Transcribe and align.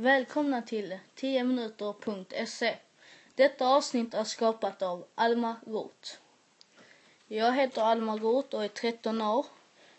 Välkomna 0.00 0.62
till 0.62 0.98
10minuter.se. 1.16 2.76
Detta 3.34 3.66
avsnitt 3.68 4.14
är 4.14 4.24
skapat 4.24 4.82
av 4.82 5.04
Alma 5.14 5.56
Roth. 5.66 6.10
Jag 7.26 7.52
heter 7.52 7.82
Alma 7.82 8.16
Roth 8.16 8.56
och 8.56 8.64
är 8.64 8.68
13 8.68 9.22
år. 9.22 9.46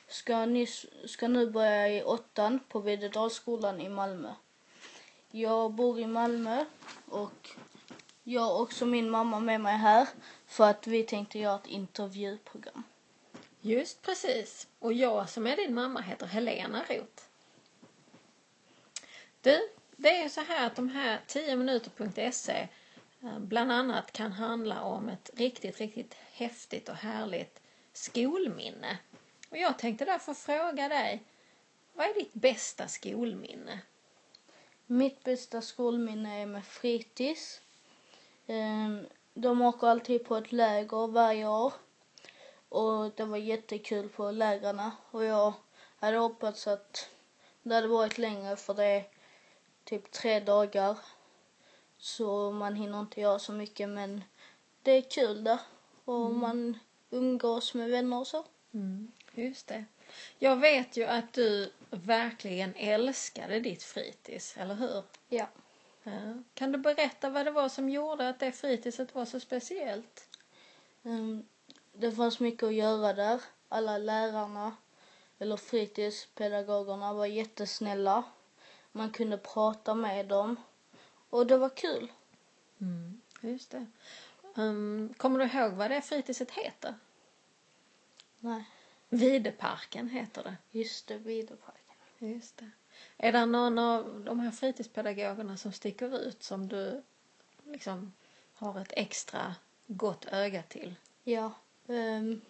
Ska, 0.07 0.45
nyss, 0.45 0.85
ska 1.05 1.27
nu 1.27 1.49
börja 1.49 1.89
i 1.89 2.03
åttan 2.03 2.59
på 2.69 2.79
Videdalsskolan 2.79 3.81
i 3.81 3.89
Malmö. 3.89 4.33
Jag 5.31 5.71
bor 5.71 5.99
i 5.99 6.07
Malmö 6.07 6.65
och 7.09 7.49
jag 8.23 8.41
har 8.41 8.61
också 8.61 8.85
min 8.85 9.09
mamma 9.09 9.39
med 9.39 9.61
mig 9.61 9.77
här 9.77 10.07
för 10.47 10.69
att 10.69 10.87
vi 10.87 11.03
tänkte 11.03 11.39
göra 11.39 11.55
ett 11.55 11.67
intervjuprogram. 11.67 12.83
Just 13.61 14.01
precis. 14.01 14.67
Och 14.79 14.93
jag 14.93 15.29
som 15.29 15.47
är 15.47 15.55
din 15.55 15.73
mamma 15.73 16.01
heter 16.01 16.25
Helena 16.25 16.83
Roth. 16.89 17.23
Du, 19.41 19.69
det 20.01 20.21
är 20.21 20.29
så 20.29 20.41
här 20.41 20.67
att 20.67 20.75
de 20.75 20.89
här 20.89 21.19
10minuter.se 21.27 22.67
eh, 23.21 23.39
bland 23.39 23.71
annat 23.71 24.11
kan 24.11 24.31
handla 24.31 24.81
om 24.81 25.09
ett 25.09 25.29
riktigt, 25.33 25.79
riktigt 25.79 26.13
häftigt 26.31 26.89
och 26.89 26.95
härligt 26.95 27.61
skolminne. 27.93 28.97
Och 29.49 29.57
jag 29.57 29.79
tänkte 29.79 30.05
därför 30.05 30.33
fråga 30.33 30.87
dig, 30.87 31.23
vad 31.93 32.07
är 32.07 32.13
ditt 32.13 32.33
bästa 32.33 32.87
skolminne? 32.87 33.79
Mitt 34.85 35.23
bästa 35.23 35.61
skolminne 35.61 36.41
är 36.41 36.45
med 36.45 36.65
fritids. 36.65 37.61
Ehm, 38.47 39.07
de 39.33 39.61
åker 39.61 39.87
alltid 39.87 40.25
på 40.25 40.35
ett 40.37 40.51
läger 40.51 41.07
varje 41.07 41.47
år. 41.47 41.73
Och 42.69 43.11
det 43.15 43.25
var 43.25 43.37
jättekul 43.37 44.09
på 44.09 44.31
lägrarna 44.31 44.91
och 45.11 45.23
jag 45.25 45.53
hade 45.99 46.17
hoppats 46.17 46.67
att 46.67 47.09
det 47.63 47.75
hade 47.75 47.87
varit 47.87 48.17
längre 48.17 48.55
för 48.55 48.73
det 48.73 48.85
är 48.85 49.18
typ 49.89 50.11
tre 50.11 50.39
dagar. 50.39 50.97
Så 51.97 52.51
man 52.51 52.75
hinner 52.75 52.99
inte 52.99 53.21
göra 53.21 53.39
så 53.39 53.51
mycket 53.51 53.89
men 53.89 54.23
det 54.81 54.91
är 54.91 55.01
kul 55.01 55.43
där 55.43 55.59
och 56.05 56.25
mm. 56.25 56.39
man 56.39 56.79
umgås 57.09 57.73
med 57.73 57.89
vänner 57.89 58.19
och 58.19 58.27
så. 58.27 58.45
Mm, 58.73 59.11
just 59.33 59.67
det. 59.67 59.85
Jag 60.39 60.55
vet 60.55 60.97
ju 60.97 61.05
att 61.05 61.33
du 61.33 61.71
verkligen 61.89 62.75
älskade 62.75 63.59
ditt 63.59 63.83
fritids, 63.83 64.57
eller 64.57 64.75
hur? 64.75 65.03
Ja. 65.27 65.47
ja. 66.03 66.11
Kan 66.53 66.71
du 66.71 66.77
berätta 66.77 67.29
vad 67.29 67.45
det 67.45 67.51
var 67.51 67.69
som 67.69 67.89
gjorde 67.89 68.29
att 68.29 68.39
det 68.39 68.51
fritidset 68.51 69.15
var 69.15 69.25
så 69.25 69.39
speciellt? 69.39 70.27
Um, 71.03 71.45
det 71.93 72.11
fanns 72.11 72.39
mycket 72.39 72.63
att 72.63 72.73
göra 72.73 73.13
där. 73.13 73.41
Alla 73.69 73.97
lärarna, 73.97 74.75
eller 75.39 75.57
fritidspedagogerna, 75.57 77.13
var 77.13 77.25
jättesnälla. 77.25 78.23
Man 78.99 79.11
kunde 79.11 79.37
prata 79.37 79.95
med 79.95 80.27
dem. 80.27 80.55
Och 81.29 81.47
det 81.47 81.57
var 81.57 81.69
kul. 81.69 82.11
Mm, 82.81 83.21
just 83.41 83.71
det. 83.71 83.85
Um, 84.55 85.13
kommer 85.17 85.39
du 85.39 85.45
ihåg 85.45 85.71
vad 85.71 85.91
det 85.91 86.01
fritidset 86.01 86.51
heter? 86.51 86.95
Nej. 88.39 88.63
Videparken 89.09 90.09
heter 90.09 90.43
det. 90.43 90.55
Just 90.71 91.07
det, 91.07 91.17
Videparken. 91.17 91.95
Just 92.17 92.57
det. 92.57 92.69
Är 93.17 93.31
det 93.31 93.45
någon 93.45 93.77
av 93.77 94.23
de 94.25 94.39
här 94.39 94.51
fritidspedagogerna 94.51 95.57
som 95.57 95.71
sticker 95.71 96.19
ut 96.19 96.43
som 96.43 96.67
du 96.67 97.03
liksom 97.65 98.13
har 98.53 98.81
ett 98.81 98.93
extra 98.95 99.55
gott 99.87 100.25
öga 100.25 100.63
till? 100.63 100.95
Ja. 101.23 101.51
Um, 101.87 102.41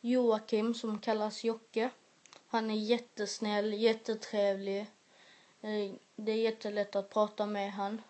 Joakim 0.00 0.74
som 0.74 0.98
kallas 0.98 1.44
Jocke. 1.44 1.90
Han 2.48 2.70
är 2.70 2.74
jättesnäll, 2.74 3.72
jättetrevlig. 3.74 4.86
Eh, 5.60 5.92
det 6.16 6.32
är 6.32 6.36
jättelätt 6.36 6.96
att 6.96 7.10
prata 7.10 7.46
med 7.46 7.72
han. 7.72 8.02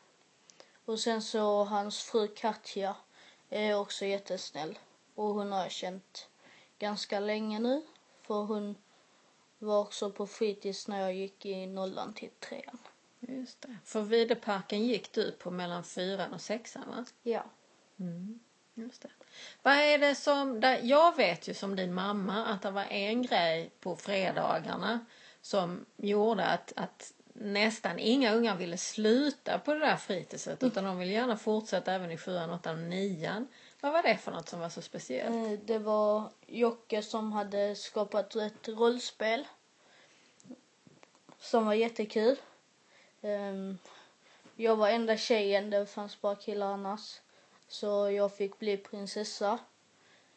Och 0.84 1.00
sen 1.00 1.22
så 1.22 1.64
hans 1.64 2.02
fru 2.02 2.28
Katja 2.28 2.96
är 3.48 3.74
också 3.74 4.04
jättesnäll. 4.04 4.78
Och 5.14 5.34
hon 5.34 5.52
har 5.52 5.62
jag 5.62 5.70
känt 5.70 6.28
ganska 6.78 7.20
länge 7.20 7.58
nu. 7.58 7.82
För 8.22 8.42
hon 8.42 8.74
var 9.58 9.80
också 9.80 10.10
på 10.10 10.26
fritids 10.26 10.88
när 10.88 11.00
jag 11.00 11.14
gick 11.14 11.46
i 11.46 11.66
nollan 11.66 12.14
till 12.14 12.30
trean. 12.40 12.78
Just 13.20 13.60
det. 13.60 13.76
För 13.84 14.02
Videparken 14.02 14.86
gick 14.86 15.12
du 15.12 15.32
på 15.32 15.50
mellan 15.50 15.84
fyran 15.84 16.32
och 16.32 16.40
sexan 16.40 16.88
va? 16.88 17.04
Ja. 17.22 17.44
Mm. 17.96 18.40
Just 18.74 19.02
det. 19.02 19.10
Vad 19.62 19.74
är 19.74 19.98
det 19.98 20.14
som, 20.14 20.60
där, 20.60 20.80
jag 20.82 21.16
vet 21.16 21.48
ju 21.48 21.54
som 21.54 21.76
din 21.76 21.94
mamma 21.94 22.46
att 22.46 22.62
det 22.62 22.70
var 22.70 22.84
en 22.84 23.22
grej 23.22 23.70
på 23.80 23.96
fredagarna 23.96 25.06
som 25.40 25.86
gjorde 25.96 26.44
att, 26.44 26.72
att 26.76 27.12
nästan 27.40 27.98
inga 27.98 28.34
ungar 28.34 28.56
ville 28.56 28.76
sluta 28.76 29.58
på 29.58 29.74
det 29.74 29.80
där 29.80 29.96
fritidset 29.96 30.62
utan 30.62 30.84
de 30.84 30.98
ville 30.98 31.12
gärna 31.12 31.36
fortsätta 31.36 31.92
även 31.92 32.10
i 32.10 32.18
sjuan, 32.18 32.50
åttan 32.50 32.74
och 32.74 32.88
nian. 32.88 33.48
Vad 33.80 33.92
var 33.92 34.02
det 34.02 34.16
för 34.16 34.32
något 34.32 34.48
som 34.48 34.60
var 34.60 34.68
så 34.68 34.82
speciellt? 34.82 35.52
Eh, 35.52 35.66
det 35.66 35.78
var 35.78 36.30
Jocke 36.46 37.02
som 37.02 37.32
hade 37.32 37.74
skapat 37.74 38.36
ett 38.36 38.68
rollspel 38.68 39.46
som 41.38 41.66
var 41.66 41.74
jättekul. 41.74 42.36
Ehm, 43.22 43.78
jag 44.56 44.76
var 44.76 44.88
enda 44.88 45.16
tjejen, 45.16 45.70
det 45.70 45.86
fanns 45.86 46.20
bara 46.20 46.36
killar 46.36 46.66
annars. 46.66 47.20
Så 47.68 48.10
jag 48.10 48.36
fick 48.36 48.58
bli 48.58 48.76
prinsessa. 48.76 49.58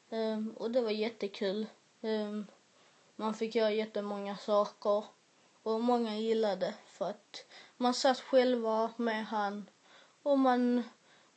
Ehm, 0.09 0.53
och 0.57 0.71
det 0.71 0.81
var 0.81 0.91
jättekul. 0.91 1.65
Ehm, 2.01 2.45
man 3.15 3.33
fick 3.33 3.55
göra 3.55 3.71
jättemånga 3.71 4.37
saker. 4.37 5.03
Och 5.63 5.81
många 5.81 6.17
gillade 6.17 6.73
för 7.01 7.09
att 7.09 7.45
man 7.77 7.93
satt 7.93 8.19
själva 8.19 8.91
med 8.97 9.25
han 9.25 9.69
och 10.23 10.39
man, 10.39 10.83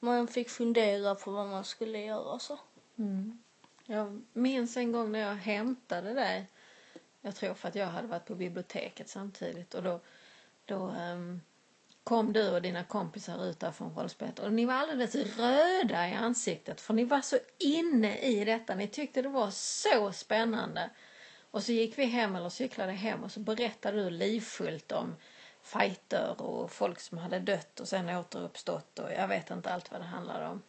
man 0.01 0.29
fick 0.29 0.51
fundera 0.51 1.15
på 1.15 1.31
vad 1.31 1.47
man 1.47 1.65
skulle 1.65 1.99
göra 1.99 2.39
så. 2.39 2.59
Mm. 2.99 3.43
Jag 3.87 4.23
minns 4.33 4.77
en 4.77 4.93
gång 4.93 5.13
när 5.13 5.19
jag 5.19 5.35
hämtade 5.35 6.15
dig. 6.15 6.47
Jag 7.21 7.35
tror 7.35 7.55
för 7.55 7.69
att 7.69 7.75
jag 7.75 7.87
hade 7.87 8.09
varit 8.09 8.27
på 8.27 8.35
biblioteket 8.35 9.09
samtidigt 9.09 9.75
och 9.75 9.83
då, 9.83 10.01
då 10.65 10.77
um 10.77 11.41
kom 12.05 12.33
du 12.33 12.51
och 12.51 12.63
dina 12.63 12.85
kompisar 12.85 13.45
ut 13.45 13.61
där 13.61 13.73
från 13.73 13.95
rollspelet 13.95 14.39
och 14.39 14.53
ni 14.53 14.65
var 14.65 14.75
alldeles 14.75 15.15
röda 15.15 16.09
i 16.09 16.15
ansiktet 16.15 16.81
för 16.81 16.95
ni 16.95 17.05
var 17.05 17.21
så 17.21 17.39
inne 17.59 18.19
i 18.19 18.45
detta. 18.45 18.75
Ni 18.75 18.89
tyckte 18.89 19.23
det 19.23 19.29
var 19.29 19.51
så 19.51 20.13
spännande. 20.13 20.91
Och 21.51 21.63
så 21.63 21.73
gick 21.73 21.99
vi 21.99 22.05
hem 22.05 22.37
eller 22.37 22.49
cyklade 22.49 22.93
hem 22.93 23.25
och 23.25 23.33
så 23.33 23.41
berättade 23.41 24.05
du 24.05 24.11
livfullt 24.11 24.93
om 24.93 25.17
fighter 25.65 26.43
och 26.43 26.71
folk 26.71 27.01
som 27.01 27.19
hade 27.19 27.39
dött 27.39 27.81
och 27.81 27.89
sen 27.89 28.09
återuppstått 28.09 28.99
och 28.99 29.13
jag 29.13 29.29
vet 29.29 29.51
inte 29.51 29.73
allt 29.73 29.93
vad 29.93 30.01
det 30.01 30.05
handlade 30.05 30.47
om. 30.47 30.63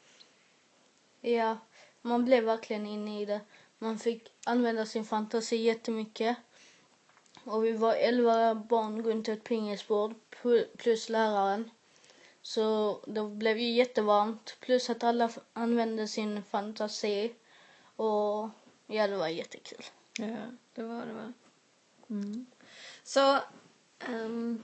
Ja, 1.22 1.58
man 2.02 2.26
blev 2.26 2.44
verkligen 2.44 2.86
inne 2.86 3.22
i 3.22 3.26
det. 3.26 3.42
Man 3.78 4.00
fick 4.00 4.32
använda 4.46 4.86
sin 4.86 5.06
fantasi 5.06 5.56
jättemycket. 5.56 6.38
Och 7.44 7.66
vi 7.66 7.72
var 7.72 7.94
elva 7.94 8.56
barn 8.56 9.04
runt 9.04 9.30
ett 9.30 9.44
pingisbord 9.44 10.16
plus 10.78 11.10
läraren. 11.10 11.72
Så 12.42 13.00
det 13.08 13.24
blev 13.24 13.58
ju 13.58 13.72
jättevarmt. 13.72 14.58
Plus 14.60 14.90
att 14.90 15.04
alla 15.04 15.30
använde 15.54 16.08
sin 16.08 16.44
fantasi. 16.44 17.36
Och 17.96 18.50
ja, 18.88 19.08
det 19.08 19.18
var 19.18 19.28
jättekul. 19.28 19.86
Ja, 20.20 20.36
det 20.74 20.84
var 20.84 21.06
det 21.06 21.14
va? 21.14 21.34
Mm. 22.10 22.46
Så 23.04 23.40
um, 24.10 24.64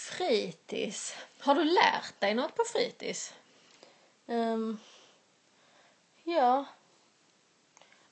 fritids. 0.00 1.14
Har 1.38 1.54
du 1.54 1.64
lärt 1.64 2.20
dig 2.20 2.34
något 2.34 2.54
på 2.54 2.64
fritids? 2.64 3.34
Um, 4.26 4.78
ja. 6.24 6.64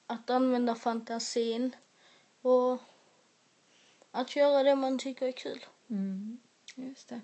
Att 0.07 0.31
använda 0.31 0.75
fantasin 0.75 1.77
och 2.43 2.79
att 4.11 4.37
göra 4.37 4.63
det 4.63 4.77
man 4.77 4.99
tycker 4.99 5.27
är 5.27 5.33
kul. 5.33 5.65
Mm, 5.91 6.41
just 6.75 7.09
det. 7.09 7.21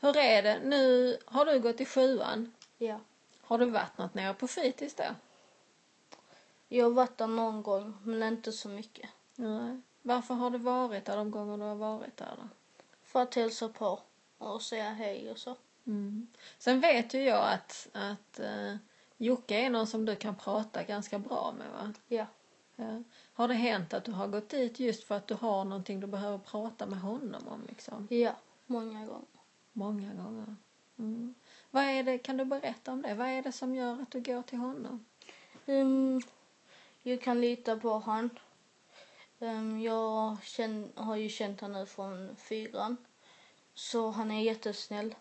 Hur 0.00 0.16
är 0.16 0.42
det? 0.42 0.60
Nu 0.64 1.16
har 1.24 1.46
du 1.46 1.60
gått 1.60 1.80
i 1.80 1.84
sjuan. 1.84 2.54
Ja. 2.78 3.00
Har 3.40 3.58
du 3.58 3.70
varit 3.70 3.98
något 3.98 4.14
nere 4.14 4.34
på 4.34 4.48
fritids 4.48 4.94
då? 4.94 5.04
Jag 6.68 6.84
har 6.84 6.90
varit 6.90 7.18
där 7.18 7.26
någon 7.26 7.62
gång, 7.62 7.98
men 8.04 8.22
inte 8.22 8.52
så 8.52 8.68
mycket. 8.68 9.10
Nej. 9.36 9.80
Varför 10.02 10.34
har 10.34 10.50
du 10.50 10.58
varit 10.58 11.04
där 11.04 11.16
de 11.16 11.30
gånger 11.30 11.56
du 11.56 11.62
har 11.62 11.74
varit 11.74 12.16
där 12.16 12.34
då? 12.36 12.48
För 13.14 13.22
att 13.22 13.34
hälsa 13.34 13.68
på 13.68 14.00
och 14.38 14.62
säga 14.62 14.90
hej 14.90 15.30
och 15.30 15.38
så. 15.38 15.56
Mm. 15.86 16.26
Sen 16.58 16.80
vet 16.80 17.14
ju 17.14 17.22
jag 17.22 17.52
att, 17.52 17.88
att 17.92 18.40
uh, 18.40 18.76
Jocke 19.16 19.54
är 19.54 19.70
någon 19.70 19.86
som 19.86 20.04
du 20.04 20.16
kan 20.16 20.34
prata 20.34 20.82
ganska 20.82 21.18
bra 21.18 21.54
med 21.58 21.70
va? 21.70 21.92
Ja. 22.08 22.26
ja. 22.76 23.02
Har 23.34 23.48
det 23.48 23.54
hänt 23.54 23.94
att 23.94 24.04
du 24.04 24.12
har 24.12 24.28
gått 24.28 24.48
dit 24.48 24.80
just 24.80 25.04
för 25.04 25.14
att 25.14 25.26
du 25.26 25.34
har 25.34 25.64
någonting 25.64 26.00
du 26.00 26.06
behöver 26.06 26.38
prata 26.38 26.86
med 26.86 27.00
honom 27.00 27.48
om? 27.48 27.62
Liksom? 27.68 28.08
Ja, 28.10 28.32
många 28.66 29.06
gånger. 29.06 29.24
Många 29.72 30.14
gånger. 30.14 30.56
Mm. 30.98 31.34
Vad 31.70 31.84
är 31.84 32.02
det, 32.02 32.18
kan 32.18 32.36
du 32.36 32.44
berätta 32.44 32.92
om 32.92 33.02
det? 33.02 33.14
Vad 33.14 33.28
är 33.28 33.42
det 33.42 33.52
som 33.52 33.74
gör 33.74 34.02
att 34.02 34.10
du 34.10 34.20
går 34.20 34.42
till 34.42 34.58
honom? 34.58 35.04
Um, 35.66 36.22
jag 37.02 37.22
kan 37.22 37.40
lita 37.40 37.76
på 37.76 37.90
honom. 37.90 38.30
Ehm, 39.44 39.80
jag 39.80 40.36
har 40.94 41.16
ju 41.16 41.28
känt 41.28 41.60
honom 41.60 41.80
nu 41.80 41.86
från 41.86 42.36
fyran. 42.36 42.96
Så 43.74 44.10
han 44.10 44.30
är 44.30 44.42
jättesnäll. 44.42 45.14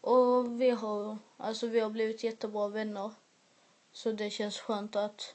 Och 0.00 0.60
vi 0.60 0.70
har, 0.70 1.18
alltså 1.36 1.66
vi 1.66 1.80
har 1.80 1.90
blivit 1.90 2.24
jättebra 2.24 2.68
vänner. 2.68 3.10
Så 3.92 4.12
det 4.12 4.30
känns 4.30 4.58
skönt 4.58 4.96
att... 4.96 5.34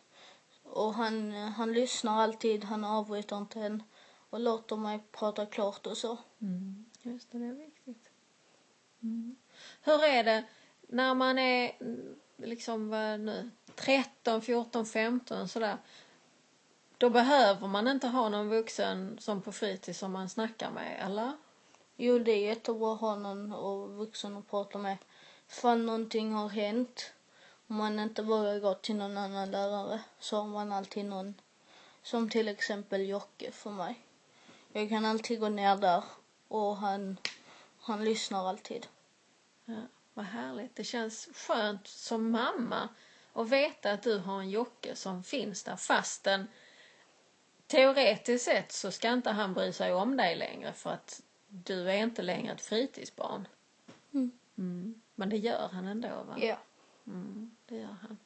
Och 0.63 0.93
han, 0.93 1.31
han 1.31 1.73
lyssnar 1.73 2.21
alltid, 2.21 2.63
han 2.63 2.83
avbryter 2.83 3.37
inte 3.37 3.59
än 3.59 3.83
och 4.29 4.39
låter 4.39 4.75
mig 4.75 4.99
prata 5.11 5.45
klart 5.45 5.87
och 5.87 5.97
så. 5.97 6.17
Mm. 6.41 6.85
Just 7.01 7.31
det, 7.31 7.39
det 7.39 7.45
är 7.45 7.53
viktigt. 7.53 8.09
Mm. 9.03 9.35
Hur 9.81 10.03
är 10.03 10.23
det 10.23 10.43
när 10.81 11.13
man 11.13 11.39
är 11.39 11.77
mm, 11.79 12.15
liksom 12.37 12.89
vad 12.89 13.19
nu, 13.19 13.49
13, 13.75 14.41
14, 14.41 14.85
15 14.85 15.47
sådär. 15.47 15.77
Då 17.03 17.09
behöver 17.09 17.67
man 17.67 17.87
inte 17.87 18.07
ha 18.07 18.29
någon 18.29 18.49
vuxen 18.49 19.17
som 19.19 19.41
på 19.41 19.51
fritids 19.51 19.99
som 19.99 20.11
man 20.11 20.29
snackar 20.29 20.71
med, 20.71 20.99
eller? 21.05 21.31
Jo, 21.95 22.19
det 22.19 22.31
är 22.31 22.47
jättebra 22.47 22.93
att 22.93 23.01
ha 23.01 23.15
någon 23.15 23.53
och 23.53 23.89
vuxen 23.89 24.37
att 24.37 24.49
prata 24.49 24.77
med. 24.77 24.97
Ifall 25.49 25.81
någonting 25.81 26.33
har 26.33 26.49
hänt 26.49 27.13
och 27.67 27.75
man 27.75 27.99
inte 27.99 28.21
vågar 28.21 28.59
gå 28.59 28.73
till 28.73 28.95
någon 28.95 29.17
annan 29.17 29.51
lärare 29.51 30.01
så 30.19 30.37
har 30.37 30.47
man 30.47 30.71
alltid 30.71 31.05
någon. 31.05 31.33
Som 32.03 32.29
till 32.29 32.47
exempel 32.47 33.09
Jocke 33.09 33.51
för 33.51 33.71
mig. 33.71 33.99
Jag 34.71 34.89
kan 34.89 35.05
alltid 35.05 35.39
gå 35.39 35.49
ner 35.49 35.75
där 35.75 36.03
och 36.47 36.77
han, 36.77 37.17
han 37.79 38.05
lyssnar 38.05 38.49
alltid. 38.49 38.87
Ja, 39.65 39.81
vad 40.13 40.25
härligt. 40.25 40.75
Det 40.75 40.83
känns 40.83 41.29
skönt 41.33 41.87
som 41.87 42.31
mamma 42.31 42.89
att 43.33 43.49
veta 43.49 43.91
att 43.91 44.03
du 44.03 44.17
har 44.17 44.39
en 44.39 44.49
Jocke 44.49 44.95
som 44.95 45.23
finns 45.23 45.63
där 45.63 45.75
fastän 45.75 46.47
teoretiskt 47.73 48.45
sett 48.45 48.71
så 48.71 48.91
ska 48.91 49.09
inte 49.13 49.29
han 49.29 49.53
bry 49.53 49.71
sig 49.73 49.93
om 49.93 50.17
dig 50.17 50.35
längre 50.35 50.73
för 50.73 50.89
att 50.89 51.21
du 51.47 51.89
är 51.91 51.97
inte 51.97 52.21
längre 52.21 52.53
ett 52.53 52.61
fritidsbarn. 52.61 53.47
Mm. 54.13 54.31
Mm. 54.57 55.01
Men 55.15 55.29
det 55.29 55.37
gör 55.37 55.67
han 55.67 55.87
ändå 55.87 56.07
va? 56.07 56.35
Ja. 56.37 56.57
Mm, 57.07 57.55
det 57.65 57.75
gör 57.75 57.95
han. 58.01 58.17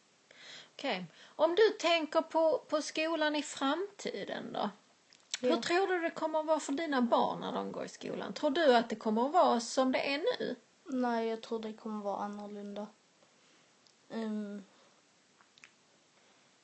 Okej. 0.76 1.06
Om 1.26 1.56
du 1.56 1.70
tänker 1.80 2.22
på, 2.22 2.62
på 2.70 2.82
skolan 2.82 3.36
i 3.36 3.44
framtiden 3.44 4.54
då? 4.54 4.70
Hur 5.42 5.50
Ja. 5.50 5.62
tror 5.62 5.88
du 5.88 6.00
det 6.00 6.10
kommer 6.10 6.40
att 6.40 6.46
vara 6.46 6.60
för 6.60 6.74
dina 6.74 7.02
barn 7.02 7.40
när 7.40 7.52
de 7.52 7.72
går 7.72 7.86
i 7.86 7.90
skolan? 7.90 8.34
Tror 8.34 8.50
du 8.50 8.76
att 8.76 8.90
det 8.90 8.96
kommer 8.96 9.26
att 9.26 9.34
vara 9.34 9.60
som 9.60 9.92
det 9.92 10.14
är 10.14 10.18
nu? 10.18 10.56
Nej, 10.84 11.28
jag 11.28 11.42
tror 11.42 11.60
det 11.60 11.74
kommer 11.74 12.04
vara 12.04 12.18
annorlunda. 12.18 12.88
Ehm, 14.10 14.64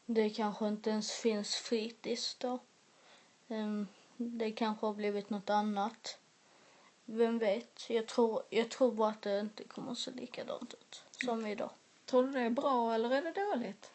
det 0.05 0.29
kanske 0.29 0.67
inte 0.67 0.89
ens 0.89 1.11
finns 1.11 1.55
fritids 1.55 2.35
då. 2.35 2.59
Ehm, 3.47 3.87
det 4.17 4.51
kanske 4.51 4.85
har 4.85 4.93
blivit 4.93 5.29
något 5.29 5.49
annat. 5.49 6.17
Vem 7.05 7.39
vet? 7.39 7.89
Jag 7.89 8.07
tror, 8.07 8.43
jag 8.49 8.69
tror 8.69 8.91
bara 8.91 9.09
att 9.09 9.21
det 9.21 9.39
inte 9.39 9.63
kommer 9.63 9.91
att 9.91 9.97
se 9.97 10.11
likadant 10.11 10.73
ut 10.73 11.03
som 11.25 11.45
idag. 11.45 11.69
Tror 12.05 12.23
du 12.23 12.31
det 12.31 12.39
är 12.39 12.49
bra 12.49 12.93
eller 12.93 13.11
är 13.11 13.21
det 13.21 13.31
dåligt? 13.31 13.91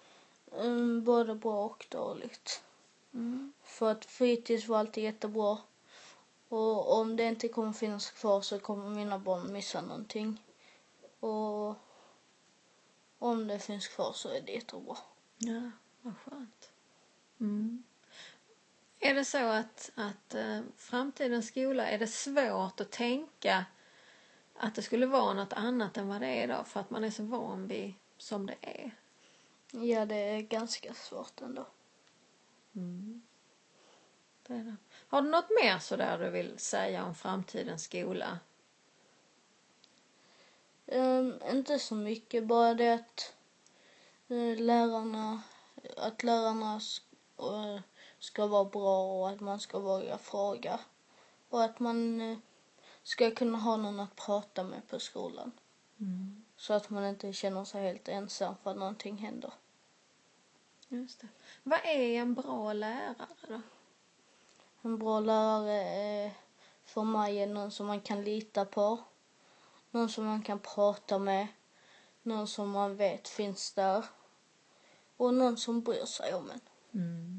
Um, 0.51 1.05
både 1.05 1.35
bra 1.35 1.65
och 1.65 1.87
dåligt. 1.91 2.63
Mm. 3.15 3.53
För 3.63 3.91
att 3.91 4.05
fritids 4.05 4.69
var 4.69 4.79
alltid 4.79 5.05
jättebra. 5.05 5.59
Och 6.49 6.99
om 6.99 7.17
det 7.17 7.25
inte 7.25 7.49
kommer 7.49 7.73
finnas 7.73 8.11
kvar 8.11 8.41
så 8.41 8.59
kommer 8.59 8.91
mina 8.91 9.19
barn 9.19 9.53
missa 9.53 9.81
någonting. 9.81 10.43
Och 11.21 11.75
om 13.19 13.47
det 13.47 13.59
finns 13.59 13.89
kvar 13.89 14.13
så 14.13 14.29
är 14.29 14.41
det 14.41 14.53
jättebra. 14.53 14.97
Ja, 15.39 15.71
vad 16.03 16.15
skönt. 16.17 16.71
Mm. 17.41 17.83
Är 19.01 19.15
det 19.15 19.25
så 19.25 19.49
att, 19.49 19.91
att 19.95 20.35
eh, 20.35 20.61
framtidens 20.77 21.49
skola, 21.49 21.89
är 21.89 21.99
det 21.99 22.07
svårt 22.07 22.81
att 22.81 22.91
tänka 22.91 23.65
att 24.55 24.75
det 24.75 24.83
skulle 24.83 25.07
vara 25.07 25.35
något 25.35 25.53
annat 25.53 25.97
än 25.97 26.09
vad 26.09 26.21
det 26.21 26.27
är 26.27 26.45
idag 26.45 26.67
för 26.69 26.81
att 26.81 26.91
man 26.91 27.05
är 27.05 27.11
så 27.11 27.23
van 27.23 27.69
vid 27.69 27.95
som 28.19 28.47
det 28.47 28.57
är? 28.61 28.91
Ja, 29.71 30.07
det 30.07 30.17
är 30.17 30.41
ganska 30.41 30.95
svårt 30.95 31.41
ändå. 31.41 31.67
Mm. 32.77 33.23
Det 34.47 34.55
är 34.55 34.65
det. 34.65 34.77
Har 35.09 35.23
du 35.23 35.29
något 35.29 35.51
mer 35.63 35.79
sådär 35.79 36.19
du 36.19 36.31
vill 36.31 36.59
säga 36.59 37.05
om 37.05 37.15
framtidens 37.15 37.85
skola? 37.85 38.39
Um, 40.87 41.35
inte 41.51 41.79
så 41.79 41.95
mycket, 41.95 42.45
bara 42.45 42.75
det 42.75 42.95
att 42.95 43.35
eh, 44.29 44.57
lärarna, 44.57 45.43
att 45.97 46.23
lärarna 46.23 46.81
eh, 47.39 47.81
ska 48.19 48.47
vara 48.47 48.65
bra 48.65 49.13
och 49.13 49.31
att 49.31 49.41
man 49.41 49.61
ska 49.61 49.79
våga 49.79 50.19
fråga. 50.19 50.81
Och 51.49 51.65
att 51.65 51.81
man 51.81 52.21
eh, 52.21 52.39
ska 53.03 53.31
kunna 53.31 53.59
ha 53.59 53.77
någon 53.77 54.01
att 54.01 54.17
prata 54.17 54.65
med 54.65 54.89
på 54.89 55.01
skolan. 55.01 55.53
Mm. 56.01 56.45
Så 56.57 56.75
att 56.75 56.91
man 56.91 57.05
inte 57.05 57.33
känner 57.33 57.65
sig 57.65 57.83
helt 57.83 58.09
ensam 58.09 58.55
för 58.63 58.71
att 58.71 58.77
någonting 58.77 59.17
händer. 59.17 59.53
Just 60.89 61.21
det. 61.21 61.29
Vad 61.63 61.79
är 61.85 62.21
en 62.21 62.35
bra 62.35 62.73
lärare 62.73 63.27
då? 63.49 63.61
En 64.83 64.99
bra 64.99 65.21
lärare 65.21 65.83
är 65.89 66.33
för 66.85 67.03
mig 67.03 67.39
är 67.39 67.47
någon 67.47 67.71
som 67.71 67.87
man 67.87 68.01
kan 68.01 68.25
lita 68.25 68.65
på. 68.65 68.99
Någon 69.91 70.09
som 70.09 70.25
man 70.25 70.43
kan 70.43 70.59
prata 70.59 71.19
med. 71.19 71.47
Någon 72.23 72.49
som 72.49 72.71
man 72.71 72.97
vet 72.97 73.29
finns 73.29 73.73
där. 73.73 74.05
Och 75.17 75.35
någon 75.35 75.57
som 75.57 75.81
bryr 75.81 76.05
sig 76.05 76.35
om 76.35 76.51
en. 76.51 76.61
Mm. 76.93 77.38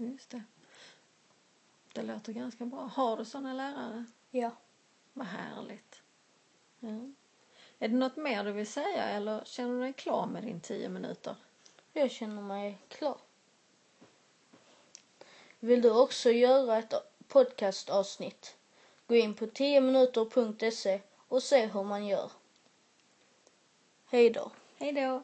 Just 0.00 0.30
det. 0.30 0.42
Det 1.92 2.02
låter 2.02 2.32
ganska 2.32 2.66
bra. 2.66 2.80
Har 2.94 3.16
du 3.16 3.24
sådana 3.24 3.52
lärare? 3.52 4.04
Ja. 4.30 4.50
Vad 5.12 5.26
härligt. 5.26 6.02
Ja. 6.80 7.10
Är 7.78 7.88
det 7.88 7.94
något 7.94 8.16
mer 8.16 8.44
du 8.44 8.52
vill 8.52 8.66
säga 8.66 9.04
eller 9.04 9.44
känner 9.44 9.74
du 9.74 9.80
dig 9.80 9.92
klar 9.92 10.26
med 10.26 10.42
din 10.42 10.60
tio 10.60 10.88
minuter? 10.88 11.36
Jag 11.92 12.10
känner 12.10 12.42
mig 12.42 12.78
klar. 12.88 13.18
Vill 15.60 15.82
du 15.82 15.90
också 15.90 16.30
göra 16.30 16.78
ett 16.78 16.94
podcastavsnitt? 17.28 18.56
Gå 19.06 19.16
in 19.16 19.34
på 19.34 19.46
10minuter.se 19.46 21.00
och 21.28 21.42
se 21.42 21.66
hur 21.66 21.82
man 21.82 22.06
gör. 22.06 22.30
Hej 24.06 24.30
då. 24.30 24.50
Hej 24.76 24.92
då! 24.92 25.22